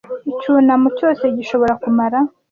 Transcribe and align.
icyunamo 0.31 0.87
cyose 0.97 1.23
gishobora 1.37 1.73
kumara 1.81 2.19